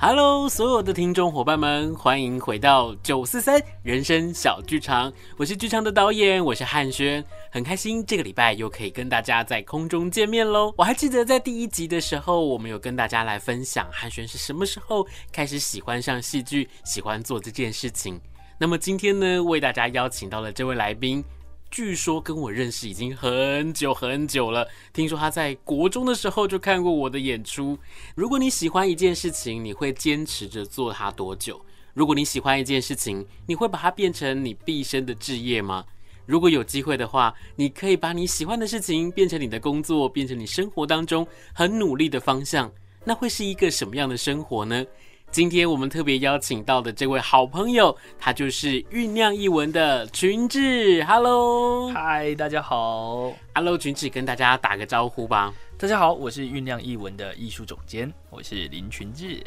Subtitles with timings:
[0.00, 5.12] Hello，所有的听众伙伴们，欢迎回到九四三人生小剧场。
[5.36, 10.72] 我是剧场的导演，我是汉轩，很开心这个礼拜又可以跟大家在空中见面喽。
[10.78, 18.20] 我还记得在第一集的时候，我们有跟大家来分享汉轩是什么时候开始喜欢上戏剧，喜欢做这件事情。
[18.56, 21.24] 那么今天呢，为大家邀请到了这位来宾。
[21.70, 24.66] 据说跟我认识已经很久很久了。
[24.92, 27.78] 听说他在国中的时候就看过我的演出。
[28.14, 31.60] 如果你喜欢一件事情，你会坚持着做它多久？
[31.94, 35.84] 如果你喜欢一件事情，你会把它变成你毕生的志业吗？
[36.26, 42.70] 如果有机会的话，你可以把你喜欢的事情变成你的工作，变成你生活当中很努力的方向，
[43.04, 44.84] 那会是一个什么样的生活呢？
[45.30, 51.04] 今天我们特别邀请到的这位好朋友，他就是酝酿一文的群志。
[51.04, 53.32] Hello，嗨，大家好。
[53.54, 55.52] Hello，群志，跟大家打个招呼吧。
[55.76, 59.44] 大家好，我是酝酿一文的艺术总监，我是林群志。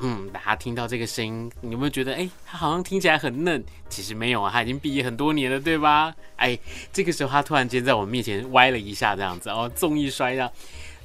[0.00, 3.62] 嗯，大家听到这个声音，你有没有觉得，哎，他好像听起来很嫩？
[3.90, 6.14] 其实没有啊，他已经毕业很多年了，对吧？
[6.36, 6.58] 哎，
[6.90, 10.50] 这个时候他突然间在我面前歪了一下，这样子哦，纵一摔这样。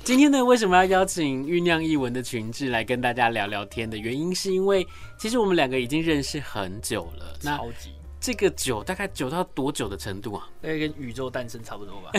[0.04, 4.86] 今天呢，为什么要邀请酝酿艺文的群志来跟大家聊聊天的原因，是因为
[5.18, 7.38] 其实我们两个已经认识很久了。
[7.42, 7.94] 超级。
[8.20, 10.50] 这个久大概久到多久的程度啊？
[10.62, 12.12] 大概跟宇宙诞生差不多吧。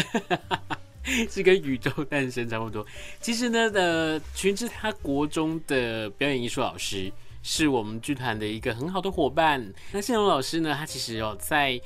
[1.29, 2.87] 是跟宇宙诞生差不多。
[3.21, 9.63] 其实呢，呃，群志他国中的表演艺术老师是我们剧团的一个很好的伙伴。
[9.93, 11.79] 那谢龙老师呢，他其实有在。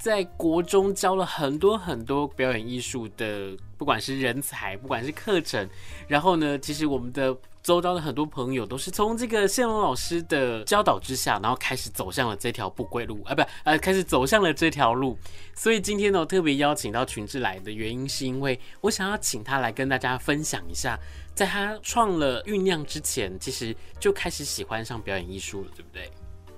[0.00, 5.68] 在国中教了很多很多表演艺术的，不管是人才，不管是课程，
[6.08, 15.18] 然后呢，其实我们的周遭的很多朋友都是从这个谢龙老师的教导之下，然后开始走向了这条不归路啊，不，呃，开始走向了这条路。
[15.54, 20.98] 所以今天呢，我特别邀请到群志来的原因，是因为我想要请他来跟大家分享一下，
[21.34, 26.10] 在他创了酝酿之前，其实就开始喜欢上表演艺术了，对不对？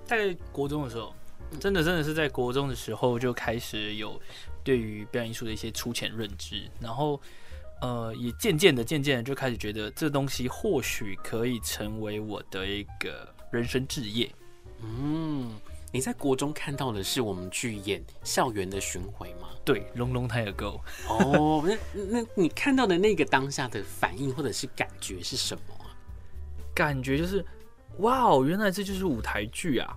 [0.06, 1.12] 在国中的时候。
[1.61, 4.20] 真的，真的是在国中的时候就开始有
[4.64, 7.21] 对于表演艺术的一些粗浅认知，然后
[7.81, 14.31] 呃，也渐渐的、渐渐的就开始觉得这东西或许可以成为我的一个人生志业。
[14.81, 15.53] 嗯，
[15.93, 19.48] 你在国中看到的是我们去演校园的巡回吗？
[19.65, 20.81] 对，Long long time ago。
[21.09, 21.62] 哦，
[21.94, 25.94] 那那你看到的那个当下的反应或者是感觉是什么啊？
[26.75, 27.44] 感觉就是，
[27.98, 29.97] 哇哦，原来这就是舞台剧啊！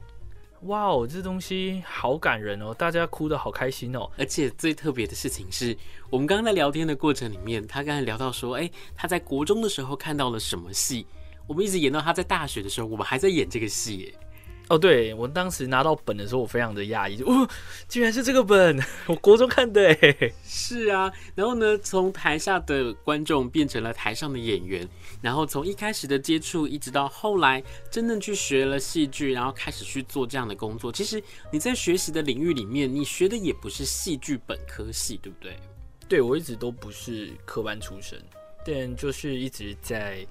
[0.66, 4.09] 哇哦，这东西好感人哦，大家哭得好开心哦。
[4.18, 5.76] 而且最特别的事情是，
[6.09, 11.06] 我们刚刚在聊天的过程里面，他刚才聊到说，哎，他在国中的时候看到了什么戏，
[11.48, 14.14] 我们一直演到他在大学的时候，我们还在演这个戏。
[14.68, 17.48] 哦，对，我当时拿到本的时候，我非常的讶异，哦，
[17.88, 20.34] 居然是这个本， 我国中看的诶。
[20.44, 24.88] 是啊，然后呢，从台下的观众变成了台上的演员，
[25.22, 30.92] 然后从一开始的接触，一直到后来真正去学了戏剧，然后开始去做这样的工作。
[30.92, 31.22] 其实
[31.52, 35.56] 你在学习的领域里面，你学的也不是戏剧本科系，对不对？
[36.09, 38.20] 对，我一直都不是科班出身，
[38.66, 40.25] 但就是一直在。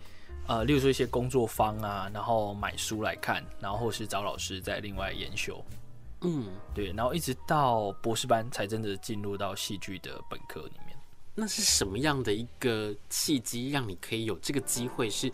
[0.46, 5.64] 呃，例如说一些工作坊啊，然后买书来看，然后或是找老师再另外研修，
[6.20, 10.94] 嗯，对，然后一直到博士班才真的进入到戏剧的本科里面。
[11.34, 15.08] 那是什么样的一个契机，让你可以有这个机会？
[15.08, 15.32] 是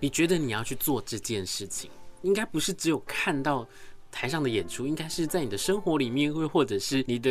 [0.00, 1.90] 你觉得你要去做这件事情，
[2.22, 3.66] 应该不是只有看到
[4.10, 7.30] 台上的演出，应该是在你的生活里面，或或者是你的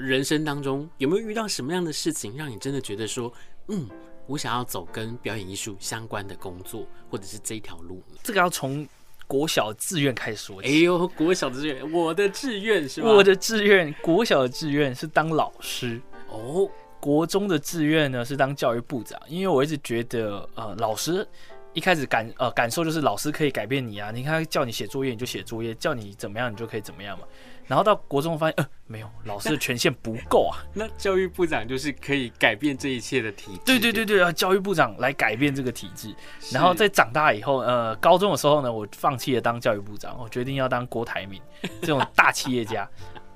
[0.00, 3.32] 人生当中，有没有遇到什么样的事情，让你真的觉得说，
[3.68, 3.88] 嗯。
[4.26, 8.02] 我想要走跟表演艺术相关的工作，或者是这一条路。
[8.22, 8.86] 这个要从
[9.26, 10.68] 国小志愿开始说起。
[10.68, 13.08] 哎呦，国小志愿，我的志愿是吧？
[13.08, 16.00] 我的志愿，国小的志愿是当老师。
[16.28, 16.68] 哦，
[17.00, 21.26] 国中的志愿呢是当教育部长，因为我一直觉得，呃，老师
[21.72, 24.10] 一开始感呃感受就是老师可以改变你啊。
[24.10, 27.24] 你看叫你写作业你就写作业，叫你怎么样你就可以怎么样嘛。
[27.66, 30.62] 然后到国中发现，呃，没有，老师的权限不够啊。
[30.72, 33.60] 那教育部长就是可以改变这一切的体制。
[33.64, 36.14] 对对对对啊，教育部长来改变这个体制。
[36.52, 41.40] 然后在长大以后，呃，高中的时候呢，我放弃了当教育部长，我决定要当郭台铭
[41.82, 42.88] 这种大企业家。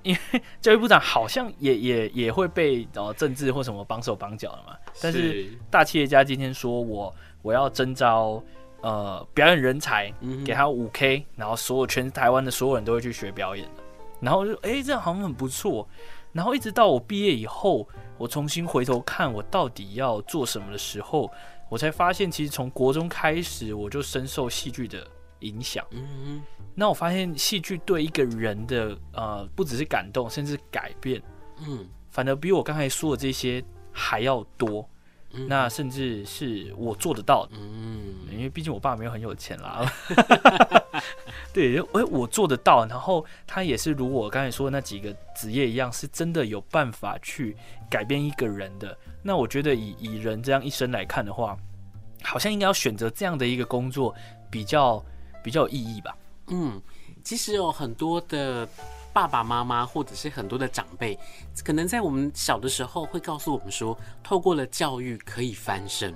[0.02, 4.74] 因为教育部长好像也也也会被呃政治或什么绑手绑脚的嘛。
[5.02, 8.42] 但是大企业家今天说我我要征招
[8.80, 10.10] 呃表演人才，
[10.42, 13.68] 给他五 K，然后所有全台湾的所有人都会去学表演。
[14.20, 15.88] 然后就哎、欸，这样好像很不错。
[16.32, 21.30] 然后一直到我毕业以后，我重新回头看我到底要做什么的时候，
[21.68, 25.06] 我才发现，其实从国中开始我就深受戏剧的
[25.40, 25.84] 影响。
[25.90, 26.42] 嗯嗯。
[26.74, 31.20] 那我发现戏剧对一个人的呃，不只是感动，甚至改变，
[31.66, 34.88] 嗯，反而比我刚才说的这些还要多。
[35.32, 39.88] 嗯、那甚至是我做得到的，嗯，因为毕竟我爸没有很有钱啦。
[41.52, 47.56] 对，哎，我做得到，然后他也是如我刚才说的那几个职业一样，是真的有办法去
[47.88, 48.96] 改变一个人的。
[49.22, 51.56] 那我觉得以以人这样一生来看的话，
[52.22, 54.14] 好像应该要选择这样的一个工作
[54.50, 55.04] 比较
[55.42, 56.16] 比较有意义吧。
[56.48, 56.80] 嗯，
[57.24, 58.68] 其实有很多的。
[59.12, 61.18] 爸爸妈妈或者是很多的长辈，
[61.64, 66.14] 可能在我们小的时候会告诉我们说，透过了教育可以翻身。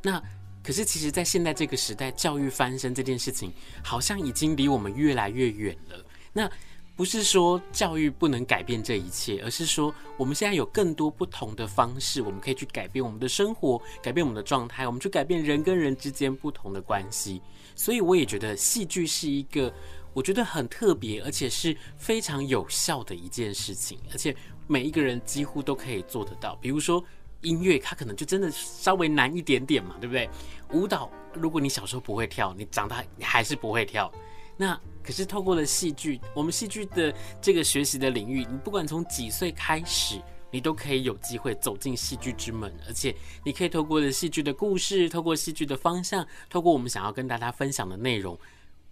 [0.00, 0.22] 那
[0.68, 3.50] 可是其实，在现在这个时代，教育翻身这件事情，
[3.82, 6.04] 好像已经离我们越来越远了。
[6.30, 6.46] 那
[6.94, 17.40] 不是说教育不能改变这一切，而是说我们现在有更多不同的方式，我们可以去改变我们的生活，改变我们的状态，我们去改变人跟人之间不同的关系。
[17.74, 19.72] 所以我也觉得戏剧是一个。
[20.12, 24.34] 我觉得很特别，而且是非常有效的一件事情，而且
[24.66, 26.56] 每一个人几乎都可以做得到。
[26.56, 27.02] 比如说
[27.42, 30.28] 音乐，它可能就真的稍微难一点点嘛，对不对？
[30.72, 34.12] 舞蹈，如果你小时候不会跳，你长大你还是不会跳。
[34.56, 40.20] 那可是透过了戏剧，我们戏剧的这个学习的领域，你不管从几岁开始，
[40.50, 43.14] 你都可以有机会走进戏剧之门，而且
[43.44, 48.36] 你可以透过了戏剧的故事，透过戏剧的方向，透过我们想要跟大家分享的内容。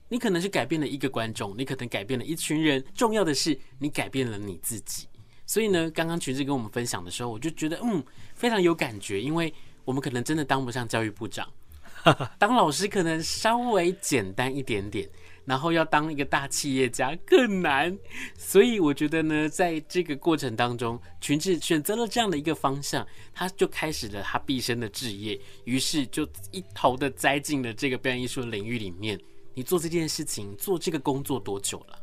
[0.09, 5.09] 你可能是改变了一个观众，你可能改变了一群人，重要的是你改变了你自己。
[5.47, 8.03] 所以呢，刚刚群志跟我们分享的时候，我就觉得嗯，
[8.35, 9.53] 非常有感觉，因为
[9.85, 11.49] 我们可能真的当不上教育部长，
[12.39, 15.09] 当老师可能稍微简单一点点，
[15.45, 17.97] 然后要当一个大企业家更难。
[18.37, 29.17] 所以我觉得呢，在这个过程当中，群志选择了这样的一个方向，他就开始了他毕生的志业，于是就一头的栽进了这个表演艺术的领域里面。
[29.55, 31.99] 你做这件事情，做这个工作多久了？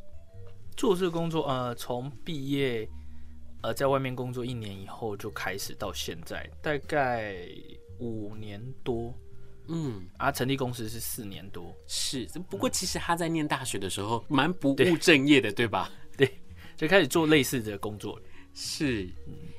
[0.76, 2.90] 做这个工作，呃，从毕业，
[3.64, 7.36] 呃，在外面工作一年以后就开始到现在，大概
[8.00, 9.14] 五年多。
[9.68, 11.74] 嗯，啊，成立公司是四年多。
[11.88, 15.90] 是，不过其实他在念大学的时候蛮不务正业的，对，对吧？
[16.18, 16.30] 对，
[16.76, 18.22] 就开始做类似的工作。
[18.54, 19.04] 是，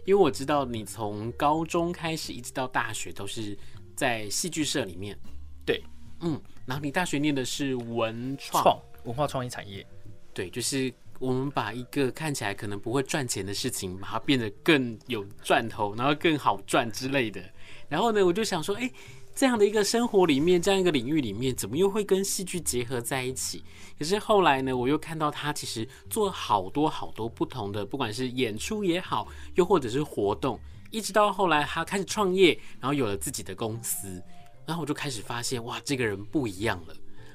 [0.04, 3.58] 因为我知道你从高中开始一直到大学都是
[3.96, 5.18] 在戏剧社里面。
[5.64, 5.82] 对。
[6.20, 9.84] 嗯，然后你大学念的是文创创文化创意产业，
[10.32, 17.42] 对，就是我们把一个看起来可能不会赚钱的事情，把它变得更有赚头，然后更好赚之类的。
[17.88, 18.90] 然后呢，我就想说，哎，
[19.34, 23.62] 这样的一个生活里面，这样一个领域里面，怎么又会跟戏剧结合在一起？
[23.98, 30.58] 可是后来呢，我又看到他其实做好多好多不同的，不管是演出也好，又或者是活动，
[30.90, 34.22] 一直到后来他开始创业，然后有了自己的公司。
[34.66, 36.94] 然后我就开始发现，哇，这个人不一样了。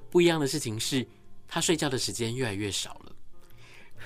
[0.10, 1.08] 不一样的事情是，
[1.48, 3.09] 他睡觉的时间越来越少了。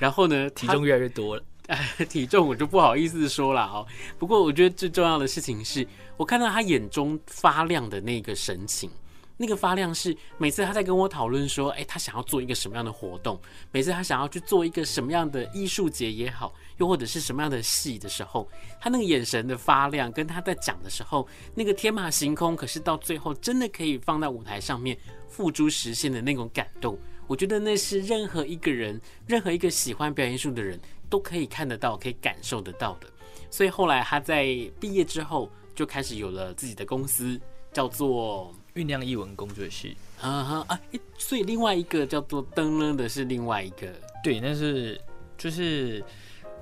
[0.04, 1.44] 然后呢，体重越来越多了。
[2.10, 3.88] 体重我就不好意思说了哦。
[4.20, 8.92] 不过我觉得最重要的事情是，我看到他眼中发亮的那个神情。
[9.38, 13.40] 那个发亮是每次他在跟我讨论说，哎，他想要做一个什么样的活动，
[13.72, 18.48] 每次他想要去做一个什么样的艺术节也好，又或者是什么样的戏的时候，
[18.80, 24.98] 他那个眼神的发亮，跟他在讲的时候，那个天马行空，可是到最后真的可以放在舞台上面
[25.30, 26.98] 付诸实现的那种感动，
[27.28, 30.80] 我觉得那是任何一个人，任何一个喜欢表演艺术的人
[31.10, 33.08] 都可以看得到，可以感受得到的。
[33.50, 34.46] 所以后来他在
[34.80, 37.40] 毕业之后，就开始有了自己的公司，
[37.72, 38.54] 叫做。
[38.76, 40.80] 酝酿艺文工作室，啊哈啊，
[41.16, 43.88] 所以另外一个叫做灯呢的是另外一个，
[44.24, 45.00] 对，那是
[45.38, 46.04] 就是，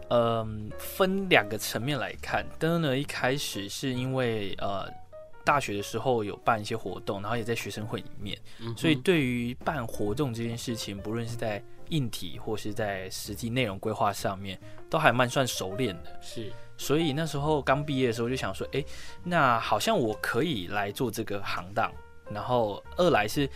[0.09, 2.45] 嗯、呃，分两个层面来看。
[2.59, 4.85] 灯呢一开始是因为呃
[5.51, 14.57] 大学的时候有办一些活动，然后也在学生会里面，嗯、所以对于办活动这件事情，不论是在硬体或是在实际内容规划上面，
[14.89, 16.19] 都还蛮算熟练的。
[16.21, 16.49] 是。
[16.77, 18.81] 所以那时候刚毕业的时候就想说，哎，
[19.25, 21.91] 那好像我可以来做这个行当。
[22.31, 23.49] 然后二来是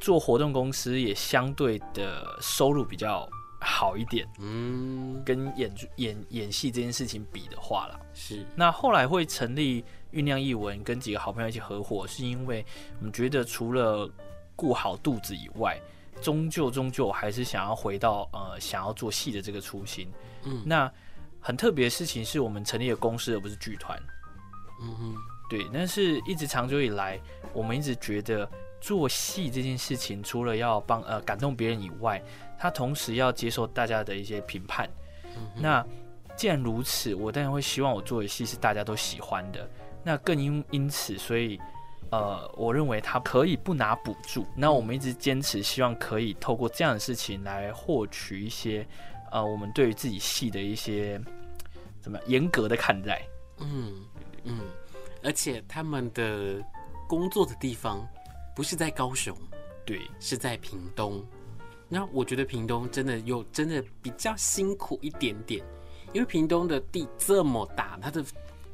[0.00, 3.28] 做活动公司，也相对的收入比较
[3.60, 4.26] 好一点。
[4.38, 8.42] 嗯，跟演演演戏这件事情比的话啦，是。
[8.54, 12.64] 那后来会成立酝酿一文，跟几个好朋友一起合伙，是因为
[12.98, 14.10] 我们觉得除了
[14.54, 15.78] 顾好肚子以外，
[16.20, 20.08] 终究终究还是想要回到呃想要做戏的这个初心。
[20.44, 20.92] 嗯，那。
[21.38, 23.96] 很特别的事情是我们成立了公司，而不是剧团。
[24.82, 25.14] 嗯哼，
[25.48, 25.64] 对。
[25.72, 27.20] 但是一直长久以来，
[27.52, 32.20] 我们一直觉得做戏这件事情，除了要帮呃感动别人以外，
[32.58, 34.90] 他同时要接受大家的一些评判。
[35.36, 35.48] 嗯。
[35.54, 35.86] 那
[36.36, 39.70] 既然如此，我当然会希望我做的戏是大家都喜欢的。
[40.06, 41.60] 那更因因此，所以
[42.12, 44.46] 呃，我认为他可以不拿补助。
[44.54, 48.86] 那我们一直坚持，希望可以透过这样的事情来获取一些。
[49.32, 51.20] 呃，我们对于自己戏的一些
[52.00, 53.20] 怎么样严格的看待，
[53.58, 54.06] 嗯
[54.44, 54.60] 嗯，
[55.24, 56.62] 而且他们的
[57.08, 58.06] 工作的地方
[58.54, 59.36] 不是在高雄，
[59.84, 61.26] 对，是在屏东。
[61.88, 65.60] 那我觉得屏东真的又真的比较辛苦一点点，
[66.12, 68.24] 因为屏东的地这么大，它的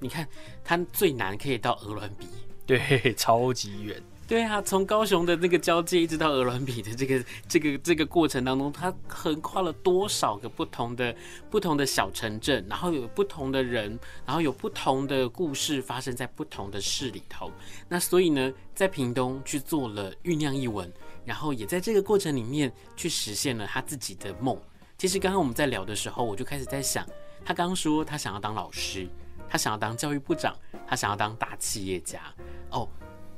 [0.02, 0.26] 你看
[0.64, 2.26] 它最南可以到鹅銮鼻，
[2.66, 4.02] 对，超级远。
[4.28, 11.14] 对啊，从高雄的那个交界一直到鹅銮鼻的这个这个这个过程当中，它横跨了多少个不同的
[11.50, 17.50] 不同的小城镇，然后有不同的人，然后有不同的故事发生在不同的市里头。
[17.88, 20.90] 那所以呢，在屏东去做了酝酿一文，
[21.26, 24.58] 然后也在这个过程里面去实现了他自己的梦。
[24.96, 27.04] 其实刚刚我们在聊的时候，我就开始在想，
[27.44, 29.06] 他刚刚说他想要当老师，
[29.52, 30.56] 他想要当教育部长，
[30.86, 32.22] 他想要当大企业家
[32.70, 32.88] 哦。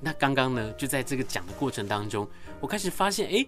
[0.01, 2.25] 那刚刚呢，就在这个讲的过程当中，
[2.61, 3.45] 我开始发现，哎，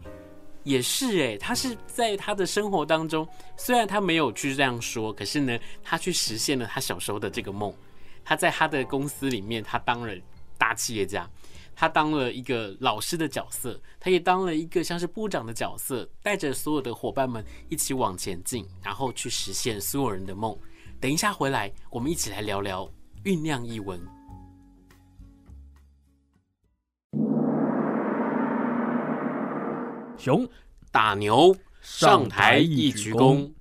[0.64, 3.24] 也是哎，他是在他的生活当中，
[3.56, 7.72] 虽然他没有去这样说，可是呢，他去实现了他小时候的这个梦。
[8.24, 10.12] 他在他的公司里面，他当了
[10.58, 11.30] 大企业家，
[11.76, 20.58] 他当了一个老师的角色，他也当了一个像是部长的角色，带着所有的伙伴们一起往前进，然后去实现所有人的梦。
[20.98, 22.88] 等一下回来，我们一起来聊聊
[23.22, 24.00] 酝酿译文。
[30.16, 30.48] 熊
[30.90, 33.52] 打牛上台一鞠躬，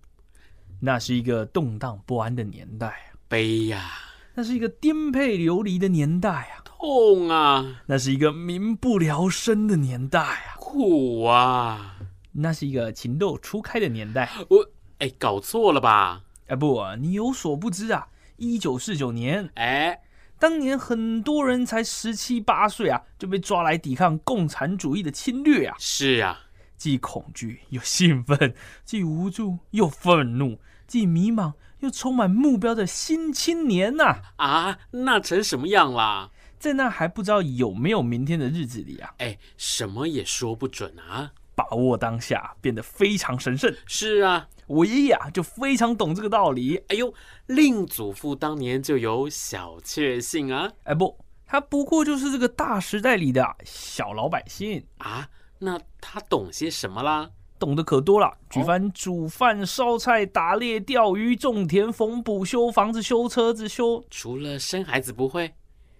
[0.80, 3.12] 那是一个动荡不安的年代啊！
[3.28, 3.92] 悲呀，
[4.34, 6.64] 那是一个颠沛流离的年代啊！
[6.64, 10.56] 痛啊，那是一个民不聊生的年代啊！
[10.58, 11.98] 苦啊，
[12.32, 14.30] 那是一个情窦初开的年代。
[14.50, 14.66] 我
[15.00, 16.24] 哎，搞错了吧？
[16.48, 18.08] 哎，不啊，你有所不知啊！
[18.38, 20.02] 一九四九年，哎，
[20.38, 25.76] 当年很多人才十七八岁啊，就被抓来抵抗共产主义的侵略啊！
[25.80, 26.42] 是啊。
[26.78, 34.18] 既恐惧又兴奋，既无助又愤怒，既迷茫又充满目标的新青年呐！
[34.36, 36.30] 啊，那成什么样啦？
[36.60, 41.32] 在那还不知道有没有明天的日子里啊，哎，什么也说不准啊！
[41.56, 43.74] 把握当下变得非常神圣。
[43.86, 46.76] 是啊，我爷爷啊就非常懂这个道理。
[46.90, 47.14] 哎呦，
[47.48, 50.72] 令祖父当年就有小确幸啊！
[50.84, 55.28] 哎不，他不过就是这个大时代里的小老百姓啊。
[55.60, 57.30] 那他懂些什么啦？
[57.58, 64.04] 懂得可多了，举凡煮饭、烧菜、打猎、钓鱼、种田、缝补、修房子、修车子、修……
[64.10, 65.54] 除了生孩子不会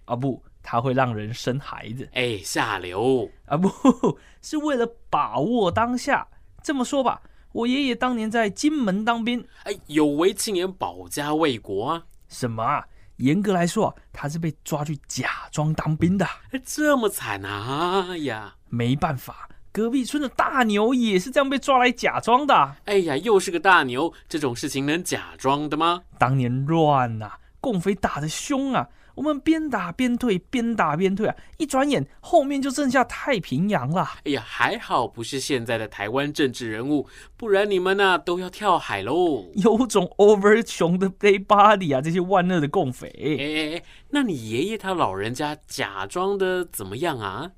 [0.04, 0.14] 啊？
[0.14, 2.08] 不，他会让人生孩子。
[2.12, 3.56] 哎，下流啊！
[3.56, 3.70] 不
[4.42, 6.26] 是为了把握当下。
[6.60, 12.02] 这么说吧，我爷爷当年在金门当兵，哎，有为青年保家卫国啊？
[12.28, 12.84] 什么啊？
[13.18, 16.26] 严格来说，他是被抓去假装当兵的。
[16.64, 18.08] 这么惨啊！
[18.10, 19.48] 哎呀，没办法。
[19.70, 22.76] 隔壁村的大牛也是这样被抓来假装的。
[22.86, 26.02] 哎呀，又是个大牛，这种事情能假装的吗？
[26.18, 27.30] 当年乱呐，
[27.60, 34.08] 共匪打得凶啊，我们边打边退，边打边退啊，一转眼后面就剩下太平洋了。
[34.24, 39.50] 哎呀，还好不是现在的台湾政治人物，不然你们呐都要跳海喽。
[39.54, 43.08] 有种 over 熊的 dead body 啊，这些万恶的共匪。
[43.18, 47.50] 哎哎哎，那你爷爷他老人家假装的怎么样啊？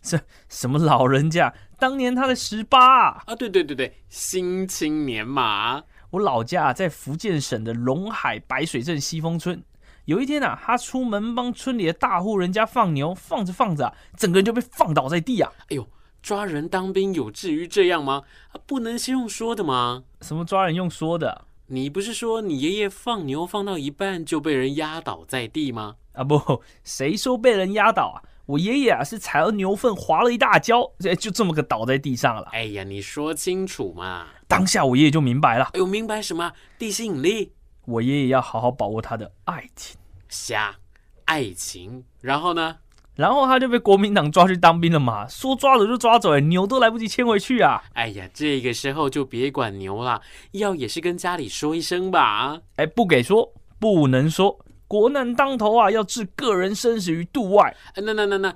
[0.00, 1.52] 这什么老人家？
[1.78, 3.34] 当年他的十八啊！
[3.36, 5.82] 对对对对，新青年嘛。
[6.10, 9.62] 我老家在福建省的龙海白水镇西峰村。
[10.08, 15.52] 有一天啊，他出门帮村里的大户人家放牛，放着放着啊，整个人就被放倒在地啊！
[15.64, 15.86] 哎呦，
[16.22, 18.22] 抓人当兵有至于这样吗？
[18.52, 20.04] 啊，不能先用说的吗？
[20.22, 21.44] 什么抓人用说的？
[21.66, 25.96] 你不是说你爷爷放牛放到一半就被人压倒在地吗？
[26.14, 28.24] 啊不，谁说被人压倒啊？
[28.46, 32.48] 我爷爷啊，是踩了牛粪滑了一大跤，就这么个倒在地上了。
[32.52, 34.28] 哎呀，你说清楚嘛！
[34.46, 35.66] 当下我爷爷就明白了。
[35.74, 36.50] 哎呦，明白什么？
[36.78, 37.52] 地心引力。
[37.88, 39.98] 我爷爷要好好把握他的爱情。
[40.28, 40.76] 瞎，
[41.24, 42.04] 爱情。
[42.20, 42.76] 然后呢？
[43.14, 45.26] 然后他就被国民党抓去当兵了嘛。
[45.26, 47.82] 说抓走就抓走，哎，牛都来不及牵回去啊。
[47.94, 50.20] 哎呀，这个时候就别管牛了，
[50.52, 52.60] 要也是跟家里说一声吧。
[52.76, 54.58] 哎，不给说，不能说。
[54.86, 57.74] 国难当头啊，要置个人生死于度外。
[57.96, 58.54] 那那那那，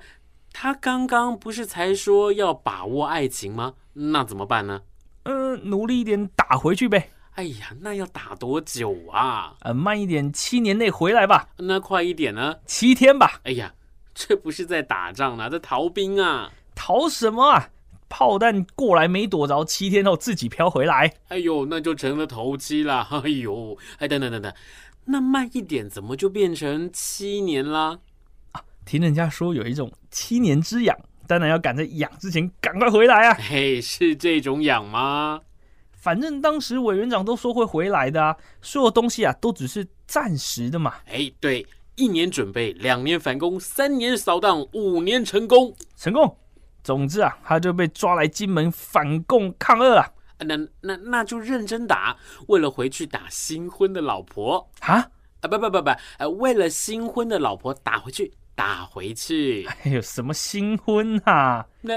[0.51, 3.73] 他刚刚不是才说要把握爱情吗？
[3.93, 4.81] 那怎么办呢？
[5.23, 7.09] 嗯，努力一点打回去呗。
[7.35, 9.55] 哎呀，那要打多久啊？
[9.61, 11.49] 呃，慢一点，七年内回来吧。
[11.57, 12.57] 那快一点呢？
[12.67, 13.41] 七天吧。
[13.43, 13.73] 哎呀，
[14.13, 16.51] 这不是在打仗啊，在逃兵啊！
[16.75, 17.69] 逃什么啊？
[18.07, 21.11] 炮弹过来没躲着，七天后自己飘回来。
[21.29, 23.07] 哎呦，那就成了投机了。
[23.23, 24.53] 哎呦，哎，等等等等。
[25.05, 27.97] 那慢一点，怎么就变成七年啦？
[28.51, 33.33] 啊，听人家说有一种七年之痒，当然要赶在痒之前赶快回来啊！
[33.39, 35.41] 嘿，是这种痒吗？
[36.03, 40.95] 反正当时委员长都说会回来的啊，所有东西啊都只是暂时的嘛。
[41.07, 46.37] 哎，对，一年准备，两年反攻，三年扫荡，五年成功，成功。
[46.83, 50.05] 总之啊，他就被抓来金门反共抗俄啊。
[50.39, 52.17] 那那那就认真打，
[52.49, 54.95] 为了回去打新婚的老婆啊
[55.39, 59.65] 啊不不不不，呃，为了新婚的老婆打回去，打回去。
[59.85, 61.65] 哎呦，什么新婚啊？
[61.79, 61.93] 那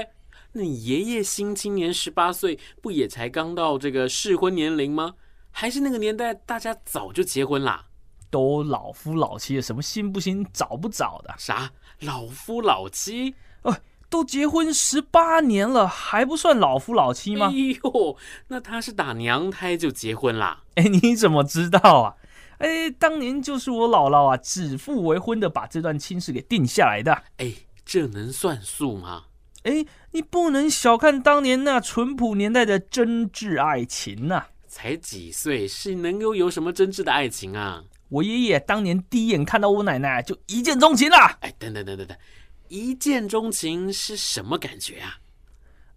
[0.53, 5.13] 那你爷爷新青年十八岁，不也才刚到这个适婚年龄吗？
[5.51, 7.85] 还是那个年代大家早就结婚啦？
[8.29, 11.33] 都老夫老妻了，什么新不新，早不早的？
[11.37, 13.35] 啥老夫老妻？
[13.63, 13.77] 哦。
[14.09, 17.47] 都结婚十八年了，还不算老夫老妻吗？
[17.47, 20.63] 哎呦，那他是打娘胎就结婚啦？
[20.75, 22.15] 哎，你怎么知道啊？
[22.59, 27.21] 哎，当年就是我姥姥啊，指腹为婚的把这段亲事给定下来的。
[27.35, 27.51] 哎，
[27.83, 29.25] 这能算数吗？
[29.67, 34.49] 哎，你不能小看当年那淳朴年代的真挚爱情呐、啊！
[34.65, 37.83] 才几岁，是能够有什么真挚的爱情啊？
[38.07, 41.17] 我爷爷当年第一眼看到我奶奶就一见钟情了。
[41.41, 42.17] 哎，等等等等等。
[42.69, 45.19] 一见钟情是什么感觉啊？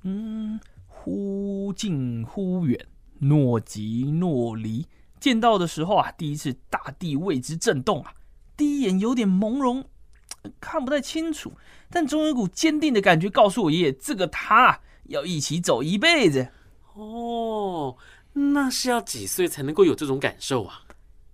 [0.02, 0.58] 嗯，
[0.88, 2.84] 忽近忽远，
[3.20, 4.84] 若即若离。
[5.20, 8.12] 见到的时候啊，第一次大地为之震动啊，
[8.56, 9.84] 第一眼有点朦胧，
[10.60, 11.52] 看不太清楚，
[11.90, 16.48] 但总有一股坚定的感觉告诉我爷爷，这个他要一起走一辈子。
[16.94, 17.96] 哦，
[18.32, 20.82] 那是要几岁才能够有这种感受啊？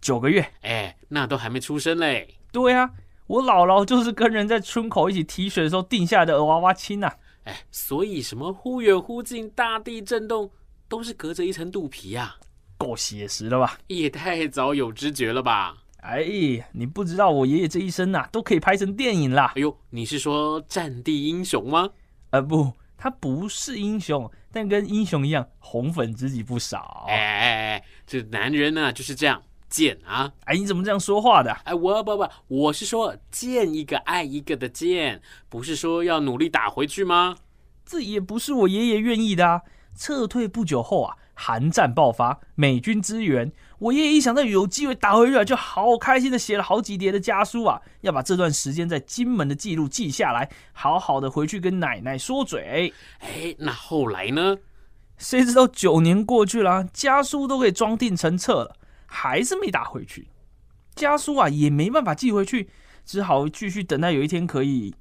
[0.00, 0.46] 九个月。
[0.62, 2.36] 哎，那都还没出生嘞。
[2.52, 2.90] 对啊。
[3.26, 10.48] 我姥姥就是跟人在村口一起提水的时候定下的娃娃亲呐，哎，所以什么忽远忽近、大地震动，
[10.86, 12.36] 都是隔着一层肚皮呀，
[12.78, 13.78] 够写实了吧？
[13.88, 15.76] 也太早有知觉了吧？
[16.06, 19.52] 哎，你不知道我爷爷这一生呐，都可以拍成电影啦！
[19.56, 21.90] 哎呦，你是说战地英雄吗？
[22.30, 27.06] 呃，不，他不是英雄，但跟英雄一样，红粉知己不少。
[27.08, 29.42] 哎哎哎，这男人呢就是这样。
[29.68, 30.32] 贱啊！
[30.44, 31.50] 哎，你怎么这样说话的？
[31.64, 37.36] 哎，我不不，我是说见一个爱一个的见，不是说要努力打回去吗？
[37.84, 39.62] 这也不是我爷爷愿意的啊！
[39.96, 52.93] 撤退不久后啊，韩战爆发，美军支援，我爷爷一想到有机会打回去啊，就好开心的写了好几叠的家书啊，要把这段时间在金门的记录记下来，好好的回去跟奶奶说嘴。
[53.21, 54.56] 哎，那后来呢？
[55.19, 58.76] 谁知道九年过去了，家书都给装订成册了。
[59.06, 60.28] 还是没打回去，
[60.95, 62.69] 家书啊也没办法寄回去，
[63.04, 64.95] 只好继续等待有一天可以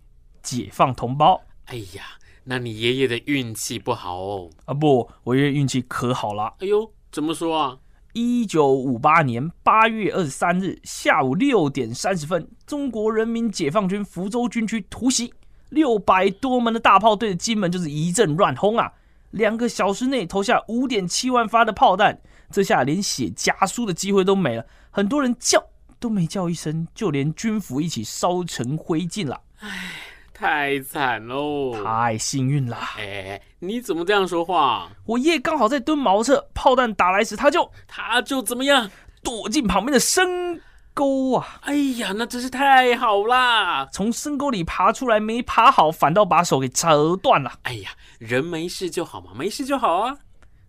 [0.43, 1.41] 解放同胞。
[1.65, 2.03] 哎呀，
[2.45, 4.49] 那你爷爷的运气不好哦。
[4.65, 6.53] 啊不，我爷爷运气可好了。
[6.59, 7.77] 哎呦，怎么说啊？
[8.13, 15.33] 一九五八年八月二十三日下午六点三十分，中国人民解放军福州军区突袭，
[15.69, 18.93] 六百多门的大炮对着金门就是一阵乱轰啊！
[19.31, 22.21] 两个小时内投下五点七万发的炮弹。
[22.51, 25.61] 这下连写家书的机会都没了，很多人叫
[25.99, 29.41] 都没叫一声，就连军服一起烧成灰烬了。
[29.59, 30.04] 唉，
[30.45, 31.73] 太惨喽！
[31.83, 32.91] 太幸运啦。
[32.99, 34.87] 哎，你怎么这样说话？
[35.07, 38.87] 我爷爷刚好在蹲茅厕，炮弹打来时，他就他就怎么样？
[39.23, 40.61] 躲进旁边的深
[40.93, 41.59] 沟啊！
[41.61, 43.87] 哎呀，那真是太好啦！
[43.91, 47.51] 从深沟里爬出来，没爬好，反倒把手给折断了。
[47.63, 50.15] 哎呀，人没事就好嘛，没事就好啊。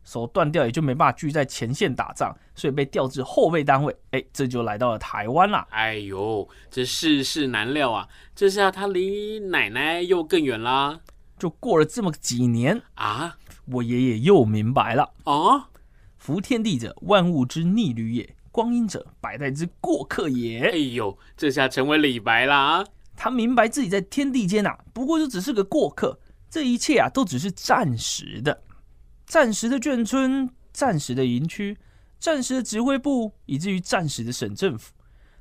[0.06, 3.94] 手断掉也就没办法聚在前线打仗，所以被调至后备单位。
[4.12, 5.66] 哎，这就来到了台湾啦。
[5.70, 8.08] 哎呦，这世事难料啊！
[8.34, 11.00] 这下他离奶奶又更远啦。
[11.36, 15.12] 就过了这么几年啊，我爷爷又明白了。
[15.24, 15.68] 啊，
[16.16, 20.60] 夫天地者，万物之逆旅也；光阴者，百代之过客也。
[20.70, 22.84] 哎呦，这下成为李白啦。
[23.16, 26.16] 他明白自己在天地间啊，不过就只是个过客，
[26.48, 28.62] 这一切啊，都只是暂时的。
[29.26, 31.76] 暂时的眷村，暂时的营区，
[32.18, 34.92] 暂时的指挥部，以至于暂时的省政府。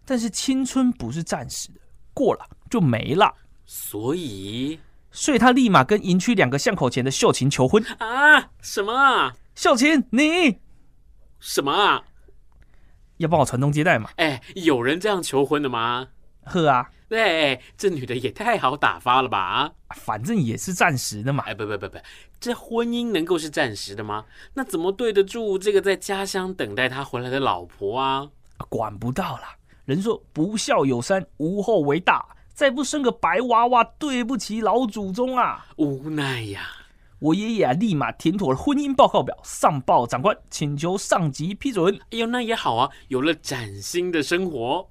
[0.04, 1.80] 但是青春不是暂时的，
[2.14, 3.34] 过了就没了。
[3.66, 4.80] 所以，
[5.12, 8.52] 所以他立马跟营区两个巷口前的秀琴求婚啊！
[8.62, 9.36] 什么啊？
[9.56, 10.60] 秀琴，你
[11.40, 12.04] 什么啊？
[13.18, 14.10] 要帮我传宗接代嘛？
[14.18, 16.08] 哎，有人这样求婚的吗？
[16.44, 16.90] 呵啊。
[17.08, 19.40] 对，这女的也太好打发了吧？
[19.40, 21.44] 啊，反正也是暂时的嘛。
[21.46, 21.98] 哎，不不不不，
[22.46, 24.24] 这婚姻能够是暂时的吗？
[24.54, 28.30] 那怎么对得住这个在家乡等待他回来的老婆啊？
[28.70, 29.42] 管不到了。
[29.86, 32.24] 人说不孝有三，无后为大。
[32.54, 35.66] 再不生个白娃娃，对不起老祖宗啊！
[35.78, 36.68] 无奈呀。
[37.18, 42.00] 我爷爷啊，立马填妥了婚姻报告表，上报长官，请求上级批准。
[42.12, 44.88] 哎呦，那也好啊，有了崭新的生活。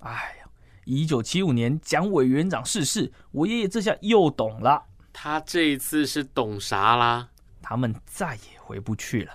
[0.00, 0.42] 哎呀。
[0.84, 4.82] 一九七五年，蒋委员长逝世，我爷爷这下又懂了。
[5.12, 7.28] 他这一次是懂啥啦？
[7.60, 9.32] 他们再也回不去了。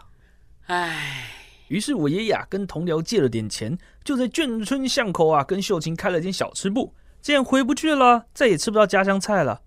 [0.65, 1.29] 唉，
[1.69, 6.93] 于是我爷爷啊跟同僚借了点钱，就在眷村巷口啊跟秀琴开了间小吃部。
[7.21, 9.61] 既然回不去了，再也吃不到家乡菜了，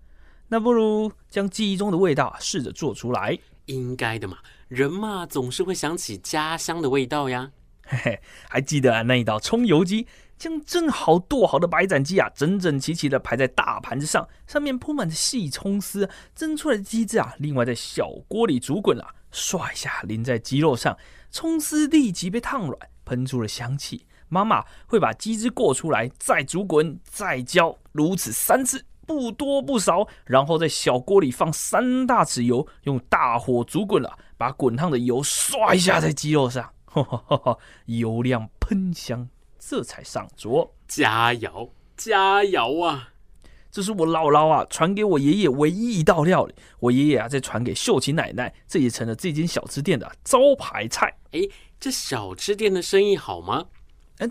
[0.47, 3.37] 那不如将记忆中的味道试着做出来。
[3.65, 7.51] 应该的嘛，人嘛总是会想起家乡的味道呀。
[7.85, 10.07] 嘿嘿，还记得啊那一道葱油鸡，
[10.41, 20.97] 将蒸好剁好的白斩鸡啊整整齐齐的排在大盘子上，上面铺满着细葱丝，蒸出来的鸡汁啊，另外在小锅里煮滚了，唰一下淋在鸡肉上，
[21.29, 22.75] 葱丝立即被烫软，
[23.05, 24.07] 喷出了香气。
[24.29, 30.07] 妈妈会把鸡汁过出来，再煮滚，再浇，如此三次，不多不少。
[30.25, 36.73] 然后在小锅里放三大匙油，用大火煮滚了，把滚烫的油刷一下在鸡肉上，
[37.85, 39.29] 油亮喷香，
[39.63, 40.73] 这才上桌。
[40.87, 43.09] 佳肴，佳肴啊！
[43.71, 51.15] 这是我姥姥啊传给我爷爷唯一一道料理，我爷爷啊再传给秀琴奶奶，这也成了这间小吃店的招牌菜。
[51.31, 51.39] 哎，
[51.79, 53.67] 这小吃店的生意好吗？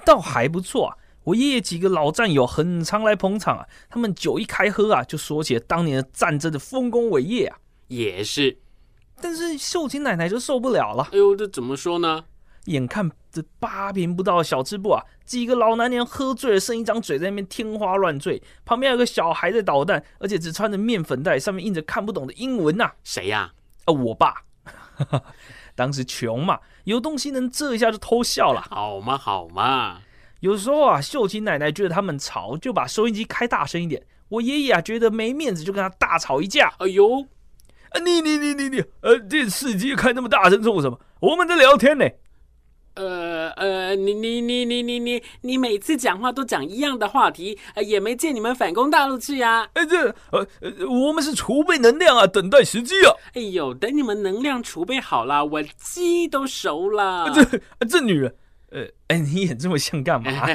[0.04, 0.96] 倒还不错啊！
[1.24, 3.66] 我爷爷几个老战友很常来捧场啊。
[3.88, 7.56] 他们酒一开喝啊，就说起了当年的战争的丰功伟业啊。
[7.86, 8.58] 也是，
[9.22, 11.08] 但是秀琴奶奶就受不了了。
[11.12, 12.24] 哎呦，这怎么说呢？
[12.66, 18.42] 眼看这八平不到的小吃部啊，几个老男人喝醉了，剩一张嘴在那边天花乱坠。
[18.64, 22.94] 旁边有个小孩在捣蛋，而且只穿着面粉袋，上面印着看不懂的英文呐、啊。
[23.03, 23.53] 谁呀？
[23.87, 24.35] 啊，我爸。
[25.75, 28.61] 当时穷嘛，有东西能遮一下就偷笑了。
[28.68, 30.03] 好嘛好嘛，
[30.40, 34.05] 有时候啊，秀琴奶奶觉得他们吵，就把收音机开大声一点。
[34.29, 36.75] 我爷爷啊觉得没面子，就跟他大吵一架。
[36.79, 37.23] 哎呦，
[37.90, 41.01] 啊你你你你你，呃电视机开那么大声做什么？
[41.20, 42.07] 我们在聊天呢。
[42.94, 49.68] 呃呃，你你你你你你你每次讲话都讲一样的话题，呃，也没见你们反攻大陆去呀？
[49.74, 53.14] 哎，这呃呃，我们是储备能量啊，等待时机啊。
[53.35, 57.31] 哎呦，等你们能量储备好了，我鸡都熟了。
[57.33, 58.35] 这这女人，
[58.70, 60.46] 呃，哎，你演这么像干嘛？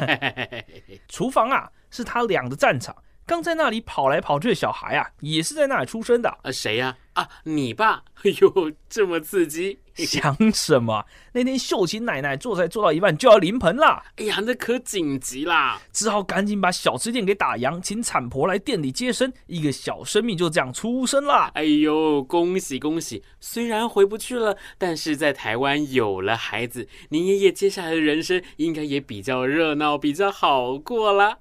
[1.08, 2.95] 厨房啊，是他俩的战场。
[3.26, 6.38] 刚在那里跑来跑去的小孩啊，也是在那里出生的。
[6.43, 6.95] 呃，谁呀？
[7.13, 8.04] 啊，你爸？
[8.24, 9.80] 哎呦，这么刺激！
[10.05, 11.05] 想什么？
[11.31, 14.03] 那天秀琴奶奶做菜做到一半就要临盆了。
[14.17, 15.81] 哎呀，那可紧急啦！
[15.93, 19.31] 只好赶紧把小吃店给打烊，请产婆来店里接生。
[19.47, 21.51] 一个小生命就这样出生了。
[21.53, 23.23] 哎呦，恭喜恭喜！
[23.39, 31.38] 虽然回不去了，但是在台湾有了孩子，您爷爷接下来的人生应该也比较热闹，比较好过啦。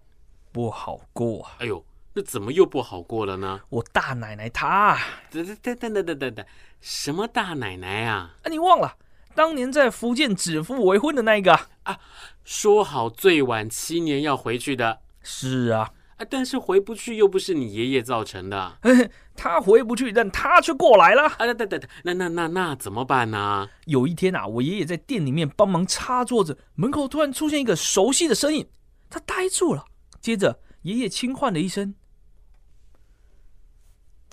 [0.53, 1.85] 不好过，哎呦，
[2.15, 3.61] 那怎么又不好过了呢？
[3.69, 4.97] 我大奶奶她，
[5.31, 6.47] 等等等等等等等，
[6.81, 8.37] 什么大奶奶啊？
[8.43, 8.97] 啊，你忘了
[9.35, 11.99] 当年在福建指腹为婚的那一个啊？
[12.45, 15.01] 说好最晚七年要回去的。
[15.25, 18.79] 是啊，啊，但是回不去又不是你爷爷造成的。
[19.35, 21.25] 他回不去，但他却过来了。
[21.25, 23.69] 啊，等等等，那那那那怎么办呢？
[23.87, 28.69] 有一天啊，我爷爷在店里面帮忙擦桌子，门口突然出现一个熟悉的身影，
[29.11, 29.85] 他呆住了。
[30.21, 31.95] 接着，爷爷轻唤了一声：“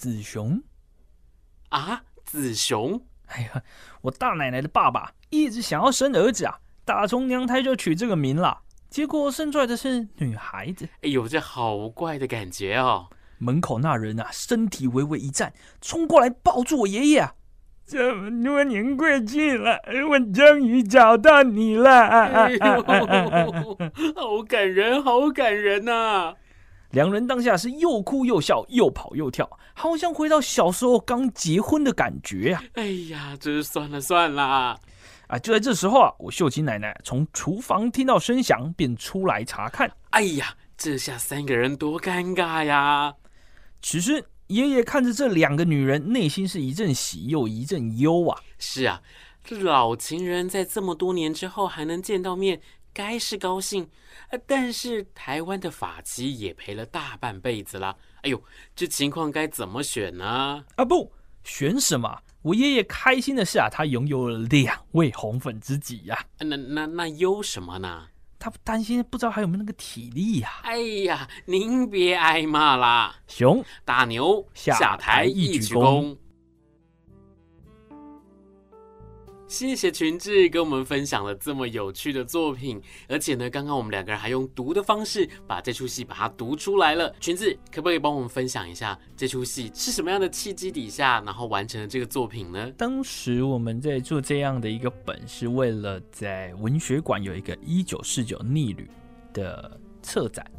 [0.02, 0.60] 子雄。”
[1.70, 3.00] 啊，子雄！
[3.28, 3.62] 哎呀，
[4.02, 8.62] 我大奶奶的爸爸一直想要生儿子啊，打从娘胎就取这个名了。
[8.90, 10.90] 结果生出来的是女孩子。
[11.04, 13.10] 哎呦，这好怪的感觉哦！
[13.38, 17.36] 门口那人啊，身体微微一颤，冲过来抱住我爷爷啊。
[17.86, 22.08] 这么多年过去了，我终于找到你了！
[22.08, 22.84] 哎呦，
[24.16, 26.36] 好感人，好感人呐、啊！
[26.92, 32.64] 两人当下是又哭又笑，又跑又跳，好像回到小时候刚结婚的感觉啊！
[32.74, 34.80] 哎呀，这是算了算了啊！
[35.42, 39.92] 就在这时候啊，我秀琴奶奶从厨房听到声响，便出来查看。
[40.12, 43.14] 哎呀，这下三个人多尴尬呀！
[43.82, 44.26] 其实。
[44.48, 48.38] 爷爷看着这两个女人，内心是一阵喜又一阵忧啊。
[48.60, 49.02] 是啊，
[49.46, 52.60] 这老情人在这么多年之后还能见到面，
[52.94, 53.88] 该是高兴。
[54.48, 57.96] 但是台湾的法旗也陪了大半辈子了。
[58.24, 58.42] 哎呦，
[58.76, 60.64] 这情况该怎么选呢？
[60.76, 61.12] 啊不，
[61.44, 62.22] 选什么？
[62.42, 66.26] 我爷爷开心的是啊，他拥有了两位红粉知己呀。
[66.40, 68.08] 那那那忧什么呢？
[68.40, 70.64] 他担心不知道还有没有那个体力呀、啊？
[70.64, 73.16] 哎呀，您别挨骂啦！
[73.28, 76.18] 熊大牛下台一鞠躬。
[79.52, 87.14] 谢谢群志跟我们分享了这么有趣的作品，而且呢，刚刚我们两个人还用读的方式把这出戏把它读出来了。
[87.20, 92.72] 群志可不可以帮我们分享一下这出戏是什么样的契机底下，然后完成了这个作品呢？
[92.78, 98.90] 当时我们在做这样的一个本，是为了在文学馆有一个一九四九逆旅
[99.34, 100.50] 的策展，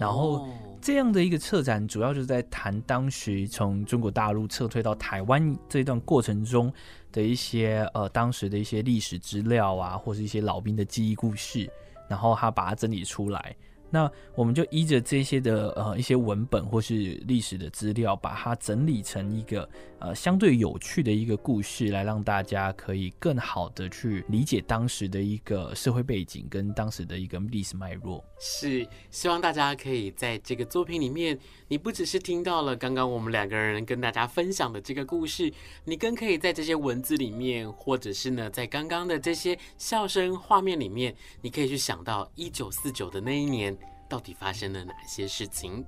[0.00, 0.48] 然后
[0.80, 6.72] 这样的一个策展，主要就是在谈当时从中国大陆撤退到台湾这一段过程中
[7.12, 11.70] 的一些呃当时的一些历史资料啊，或是一些老兵的记忆故事，
[12.08, 13.54] 然后他把它整理出来。
[13.92, 16.94] 那我们就依着这些的呃一些文本或是
[17.26, 28.24] 历史的资料，把它整理成一个呃相对有趣的一个故事，来让大家可以更好的去理解当时的一个社会背景跟当时的一个历史脉络。
[28.40, 35.52] 是，希望大家可以在这个作品里面，你不只是听到了刚刚我们两个人跟大家分享的这个故事，
[35.84, 43.76] 你更可以在这些文字里面，或者是呢在刚刚的这些笑声画面里面，你可以去想到一九四九的那一年。
[44.12, 45.82] 到底发生了哪些事情？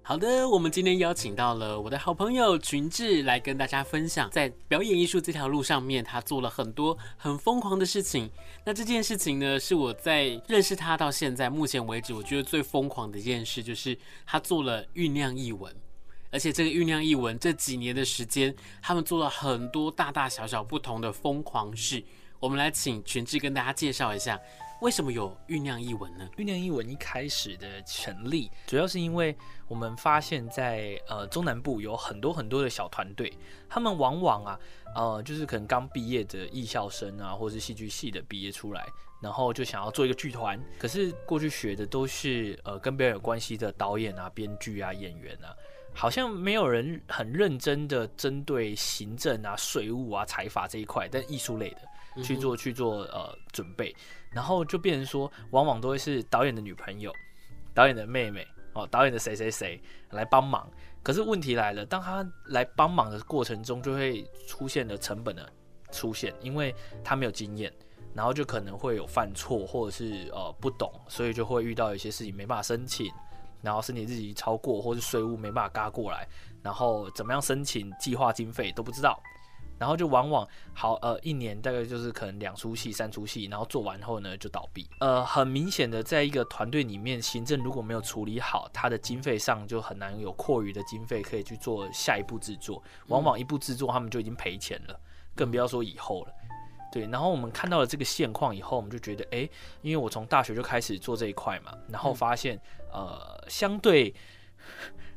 [0.00, 8.30] 好的，我们今天邀请到了我的好朋友群志来跟大家分享，在表演艺术这条路上面，他做了很多很疯狂的事情。
[8.64, 15.74] 那这件事情呢，是我在认识他到现在目前为止，我觉得最疯狂的一件事，就是他做了酝酿译文。
[16.32, 22.02] 而且这个酝酿艺文这几年的时间，他们做了很多大大小小不同的疯狂事。
[22.40, 24.40] 我们来请群智跟大家介绍一下，
[24.80, 26.28] 为什么有酝酿艺文呢？
[26.36, 29.36] 酝酿艺文一开始的成立，主要是因为
[29.68, 30.54] 我们发现在，
[30.96, 33.32] 在呃中南部有很多很多的小团队，
[33.68, 34.58] 他们往往啊，
[34.96, 38.84] 呃，就是可能刚毕业的艺校生啊，或是戏剧系的毕业出来，
[39.22, 45.54] 然后就想要做一个剧团，可是过去学的都是呃跟表演有关系的导演啊、编剧啊、演员啊。
[45.94, 53.94] 好像没有人很认真的针对行政啊、税务啊、财法这一块，但艺术类的去做去做呃准备，
[54.30, 57.12] 然后就变成说，往往都会是导演的女朋友、
[57.74, 60.68] 导演的妹妹哦、导演的谁谁谁来帮忙。
[61.02, 65.52] 可是问题来了，当他来帮忙的过程中，就会出现了成本的
[65.90, 66.74] 出现，因为
[67.04, 67.72] 他没有经验，
[68.14, 73.12] 然后就可能会有犯错或者是呃不懂，所以就会遇到一些事情没办法申请。
[73.62, 76.28] 然后申请日期超过，或是税务没办法嘎过来，
[76.62, 79.18] 然后怎么样申请计划经费都不知道，
[79.78, 84.88] 然后就往往好呃一年大概就是可能两出戏三出戏，然后做完后呢就倒闭。
[85.00, 95.00] 呃，很明显的，在一个团队里面，行政如果没有处理好，他的经费上就很难有阔余的经费可以去做下一步制作，往往一步制作他们就已经赔钱了，
[95.34, 96.32] 更不要说以后了。
[96.92, 99.48] 对，然后我们看到了这个现况以后，我们就觉得，哎，
[99.80, 102.60] 因为我从大学就开始做这一块嘛，然后发现，
[102.92, 104.14] 呃，相对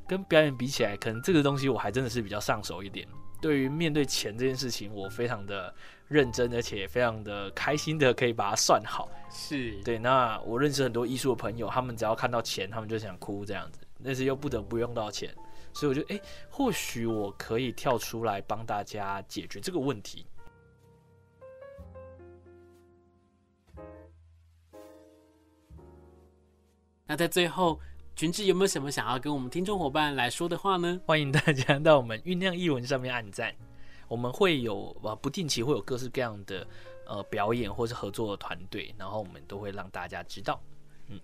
[0.08, 3.06] 跟表演比起来，可能这个东西我还真的是比较上手一点。
[3.42, 5.72] 对于面对钱这件事情，我非常的
[6.08, 9.10] 认真，而且非常的开心的可以把它算好。
[9.30, 15.30] 是对，那我认识很多艺术的朋友，他们只要看到钱，他们就想哭这样子，但是又不得不用到钱，
[15.74, 20.26] 所以我觉得，哎，或许我可以跳出来帮大家解决这个问题。
[27.08, 27.80] 那在最后，
[28.16, 31.00] 群志有没有什么想要跟我们听众伙伴来说的话呢？
[31.06, 33.56] 欢迎大家到我们酝酿译文上面按赞，
[34.08, 36.68] 我们会有呃不定期会有各式各样的
[37.06, 40.60] 呃表演或是合作的团队，然后我们都会让大家知道。
[41.10, 41.20] 嗯，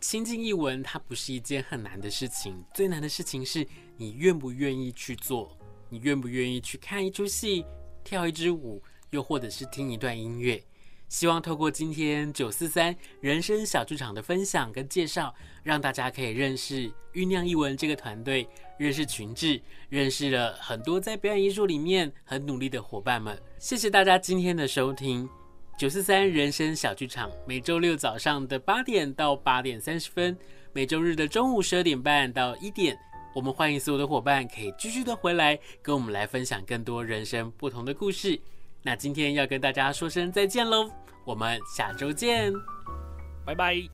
[0.00, 5.58] 亲近译文它不是一件很难的事情，最难的事情是你愿不愿意去做，
[5.88, 7.66] 你愿不愿意去看一出戏、
[8.04, 10.62] 跳一支舞，又或者是听一段音乐。
[11.08, 23.40] 希望透过今天九四三人生小剧场的分享跟介绍，让大家可以认识酝酿一文这个团队，认识群智，认识了很多在表演艺术里面很努力的伙伴们。
[23.58, 25.28] 谢谢大家今天的收听，
[25.78, 30.36] 九四三人生小剧场每周六早上的八点到八点三十分，
[30.72, 32.98] 每周日的中午十二点半到一点，
[33.32, 38.40] 我们欢迎所有的伙伴可以继续的回来跟我们来分享更多人生不同的故事。
[38.86, 40.88] 那今天要跟大家说声再见喽，
[41.24, 42.52] 我们下周见，
[43.44, 43.82] 拜拜。